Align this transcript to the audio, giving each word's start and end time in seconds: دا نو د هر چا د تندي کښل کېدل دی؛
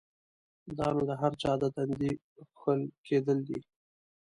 دا 0.77 0.87
نو 0.95 1.01
د 1.09 1.11
هر 1.21 1.31
چا 1.41 1.51
د 1.61 1.63
تندي 1.75 2.11
کښل 2.47 2.81
کېدل 3.07 3.37
دی؛ 3.47 3.59